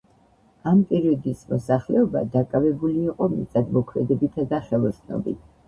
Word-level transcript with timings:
ამ 0.69 0.79
პერიოდის 0.93 1.43
მოსახლეობა 1.51 2.25
დაკავებული 2.37 3.05
იყო 3.11 3.29
მიწათმოქმედებითა 3.37 4.51
და 4.57 4.65
ხელოსნობით. 4.69 5.49